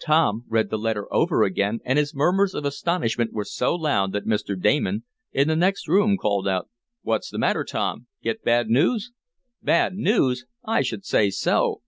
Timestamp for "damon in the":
4.60-5.54